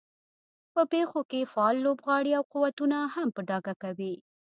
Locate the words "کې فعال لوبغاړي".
1.29-2.31